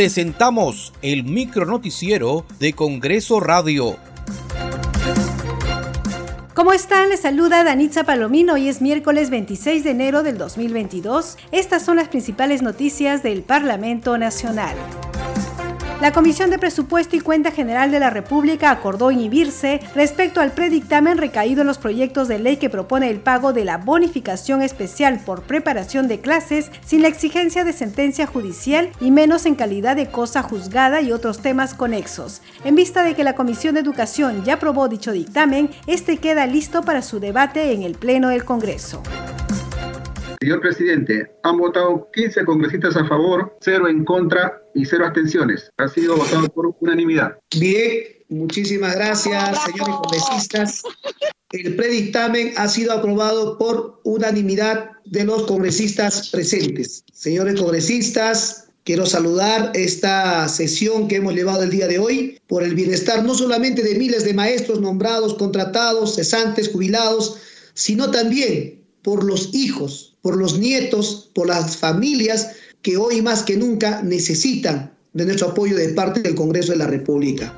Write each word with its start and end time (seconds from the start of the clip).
presentamos 0.00 0.94
el 1.02 1.24
micronoticiero 1.24 2.46
de 2.58 2.72
Congreso 2.72 3.38
Radio. 3.38 3.98
¿Cómo 6.54 6.72
están? 6.72 7.10
Les 7.10 7.20
saluda 7.20 7.64
Danitza 7.64 8.04
Palomino. 8.04 8.54
Hoy 8.54 8.70
es 8.70 8.80
miércoles 8.80 9.28
26 9.28 9.84
de 9.84 9.90
enero 9.90 10.22
del 10.22 10.38
2022. 10.38 11.36
Estas 11.52 11.84
son 11.84 11.96
las 11.96 12.08
principales 12.08 12.62
noticias 12.62 13.22
del 13.22 13.42
Parlamento 13.42 14.16
Nacional. 14.16 14.74
La 16.00 16.12
Comisión 16.12 16.48
de 16.48 16.58
Presupuesto 16.58 17.14
y 17.14 17.20
Cuenta 17.20 17.50
General 17.50 17.90
de 17.90 18.00
la 18.00 18.08
República 18.08 18.70
acordó 18.70 19.10
inhibirse 19.10 19.82
respecto 19.94 20.40
al 20.40 20.52
predictamen 20.52 21.18
recaído 21.18 21.60
en 21.60 21.66
los 21.66 21.76
proyectos 21.76 22.26
de 22.26 22.38
ley 22.38 22.56
que 22.56 22.70
propone 22.70 23.10
el 23.10 23.20
pago 23.20 23.52
de 23.52 23.66
la 23.66 23.76
bonificación 23.76 24.62
especial 24.62 25.20
por 25.26 25.42
preparación 25.42 26.08
de 26.08 26.18
clases 26.18 26.70
sin 26.86 27.02
la 27.02 27.08
exigencia 27.08 27.64
de 27.64 27.74
sentencia 27.74 28.26
judicial 28.26 28.88
y 28.98 29.10
menos 29.10 29.44
en 29.44 29.56
calidad 29.56 29.94
de 29.94 30.10
cosa 30.10 30.42
juzgada 30.42 31.02
y 31.02 31.12
otros 31.12 31.42
temas 31.42 31.74
conexos. 31.74 32.40
En 32.64 32.76
vista 32.76 33.02
de 33.02 33.14
que 33.14 33.22
la 33.22 33.34
Comisión 33.34 33.74
de 33.74 33.80
Educación 33.80 34.42
ya 34.42 34.54
aprobó 34.54 34.88
dicho 34.88 35.12
dictamen, 35.12 35.68
este 35.86 36.16
queda 36.16 36.46
listo 36.46 36.80
para 36.80 37.02
su 37.02 37.20
debate 37.20 37.72
en 37.72 37.82
el 37.82 37.92
Pleno 37.92 38.30
del 38.30 38.46
Congreso. 38.46 39.02
Señor 40.40 40.62
presidente, 40.62 41.30
han 41.42 41.58
votado 41.58 42.08
15 42.14 42.46
congresistas 42.46 42.96
a 42.96 43.04
favor, 43.04 43.54
0 43.60 43.88
en 43.88 44.06
contra 44.06 44.62
y 44.74 44.86
0 44.86 45.04
abstenciones. 45.04 45.70
Ha 45.76 45.86
sido 45.88 46.16
votado 46.16 46.48
por 46.48 46.74
unanimidad. 46.80 47.36
Bien, 47.58 48.04
muchísimas 48.30 48.94
gracias, 48.94 49.64
señores 49.64 49.96
congresistas. 49.96 50.82
El 51.50 51.76
predictamen 51.76 52.54
ha 52.56 52.68
sido 52.68 52.94
aprobado 52.94 53.58
por 53.58 54.00
unanimidad 54.04 54.92
de 55.04 55.24
los 55.24 55.42
congresistas 55.42 56.30
presentes. 56.30 57.04
Señores 57.12 57.60
congresistas, 57.60 58.66
Quiero 58.82 59.04
saludar 59.04 59.72
esta 59.74 60.48
sesión 60.48 61.06
que 61.06 61.16
hemos 61.16 61.34
llevado 61.34 61.62
el 61.62 61.70
día 61.70 61.86
de 61.86 61.98
hoy 61.98 62.40
por 62.48 62.62
el 62.62 62.74
bienestar 62.74 63.22
no 63.22 63.34
solamente 63.34 63.82
de 63.82 63.94
miles 63.96 64.24
de 64.24 64.32
maestros 64.32 64.80
nombrados, 64.80 65.34
contratados, 65.34 66.14
cesantes, 66.14 66.70
jubilados, 66.70 67.36
sino 67.74 68.10
también 68.10 68.82
por 69.02 69.22
los 69.22 69.54
hijos, 69.54 70.09
por 70.22 70.36
los 70.36 70.58
nietos, 70.58 71.30
por 71.34 71.46
las 71.48 71.76
familias 71.76 72.52
que 72.82 72.96
hoy 72.96 73.22
más 73.22 73.42
que 73.42 73.56
nunca 73.56 74.02
necesitan 74.02 74.92
de 75.12 75.24
nuestro 75.24 75.48
apoyo 75.48 75.76
de 75.76 75.90
parte 75.90 76.20
del 76.20 76.34
Congreso 76.34 76.72
de 76.72 76.78
la 76.78 76.86
República. 76.86 77.54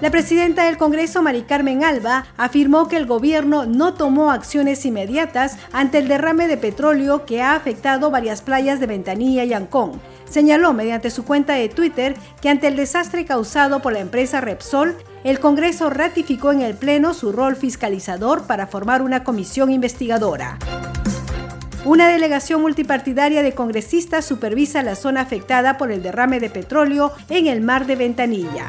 La 0.00 0.10
presidenta 0.10 0.64
del 0.64 0.78
Congreso, 0.78 1.22
Mari 1.22 1.42
Carmen 1.42 1.84
Alba, 1.84 2.24
afirmó 2.38 2.88
que 2.88 2.96
el 2.96 3.04
gobierno 3.04 3.66
no 3.66 3.92
tomó 3.92 4.30
acciones 4.30 4.86
inmediatas 4.86 5.58
ante 5.72 5.98
el 5.98 6.08
derrame 6.08 6.48
de 6.48 6.56
petróleo 6.56 7.26
que 7.26 7.42
ha 7.42 7.54
afectado 7.54 8.10
varias 8.10 8.40
playas 8.40 8.80
de 8.80 8.86
Ventanilla 8.86 9.44
y 9.44 9.52
Ancón. 9.52 10.00
Señaló 10.30 10.72
mediante 10.72 11.10
su 11.10 11.26
cuenta 11.26 11.54
de 11.54 11.68
Twitter 11.68 12.16
que 12.40 12.48
ante 12.48 12.68
el 12.68 12.76
desastre 12.76 13.26
causado 13.26 13.82
por 13.82 13.92
la 13.92 14.00
empresa 14.00 14.40
Repsol, 14.40 14.96
el 15.22 15.38
Congreso 15.38 15.90
ratificó 15.90 16.50
en 16.50 16.62
el 16.62 16.76
Pleno 16.76 17.12
su 17.12 17.30
rol 17.30 17.54
fiscalizador 17.54 18.46
para 18.46 18.66
formar 18.66 19.02
una 19.02 19.22
comisión 19.22 19.70
investigadora. 19.70 20.58
Una 21.86 22.08
delegación 22.08 22.60
multipartidaria 22.60 23.42
de 23.42 23.54
congresistas 23.54 24.26
supervisa 24.26 24.82
la 24.82 24.96
zona 24.96 25.22
afectada 25.22 25.78
por 25.78 25.90
el 25.90 26.02
derrame 26.02 26.38
de 26.38 26.50
petróleo 26.50 27.12
en 27.30 27.46
el 27.46 27.62
mar 27.62 27.86
de 27.86 27.96
Ventanilla. 27.96 28.66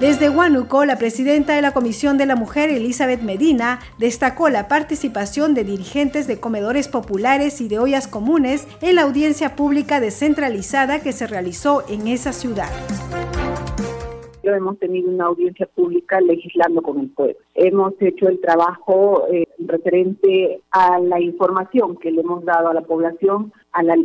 Desde 0.00 0.30
Huánuco, 0.30 0.86
la 0.86 0.96
presidenta 0.96 1.54
de 1.54 1.60
la 1.60 1.72
Comisión 1.72 2.16
de 2.16 2.24
la 2.24 2.36
Mujer, 2.36 2.70
Elizabeth 2.70 3.20
Medina, 3.20 3.80
destacó 3.98 4.48
la 4.48 4.66
participación 4.66 5.52
de 5.52 5.64
dirigentes 5.64 6.26
de 6.26 6.40
comedores 6.40 6.88
populares 6.88 7.60
y 7.60 7.68
de 7.68 7.78
ollas 7.78 8.08
comunes 8.08 8.66
en 8.80 8.96
la 8.96 9.02
audiencia 9.02 9.54
pública 9.54 10.00
descentralizada 10.00 11.02
que 11.02 11.12
se 11.12 11.26
realizó 11.26 11.84
en 11.88 12.08
esa 12.08 12.32
ciudad 12.32 12.70
hemos 14.56 14.78
tenido 14.78 15.10
una 15.10 15.26
audiencia 15.26 15.66
pública 15.66 16.20
legislando 16.20 16.82
con 16.82 17.00
el 17.00 17.08
pueblo. 17.10 17.36
Hemos 17.54 17.94
hecho 18.00 18.28
el 18.28 18.40
trabajo 18.40 19.26
eh, 19.32 19.43
referente 19.58 20.62
a 20.70 20.98
la 20.98 21.20
información 21.20 21.96
que 21.96 22.10
le 22.10 22.22
hemos 22.22 22.44
dado 22.44 22.68
a 22.68 22.74
la 22.74 22.82
población 22.82 23.52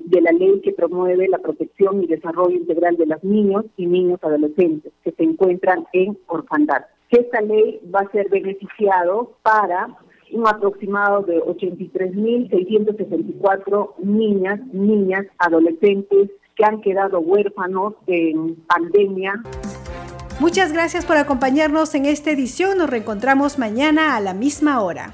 de 0.05 0.21
la 0.21 0.31
ley 0.31 0.61
que 0.61 0.73
promueve 0.73 1.27
la 1.27 1.37
protección 1.37 2.03
y 2.03 2.07
desarrollo 2.07 2.55
integral 2.55 2.97
de 2.97 3.05
los 3.05 3.23
niños 3.23 3.65
y 3.77 3.85
niños 3.85 4.19
adolescentes 4.23 4.91
que 5.03 5.11
se 5.11 5.23
encuentran 5.23 5.85
en 5.93 6.17
orfandad. 6.27 6.85
Esta 7.09 7.41
ley 7.41 7.79
va 7.93 7.99
a 8.01 8.11
ser 8.11 8.29
beneficiado 8.29 9.35
para 9.41 9.97
un 10.31 10.47
aproximado 10.47 11.23
de 11.23 11.41
83.664 11.41 13.95
niñas, 13.99 14.59
niñas, 14.73 15.25
adolescentes 15.39 16.29
que 16.55 16.65
han 16.65 16.81
quedado 16.81 17.19
huérfanos 17.19 17.95
en 18.07 18.55
pandemia. 18.67 19.41
Muchas 20.39 20.71
gracias 20.71 21.05
por 21.05 21.17
acompañarnos 21.17 21.95
en 21.95 22.05
esta 22.05 22.29
edición. 22.31 22.77
Nos 22.77 22.89
reencontramos 22.89 23.59
mañana 23.59 24.15
a 24.15 24.21
la 24.21 24.33
misma 24.33 24.81
hora. 24.81 25.13